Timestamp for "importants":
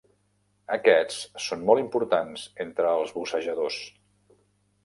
1.83-2.47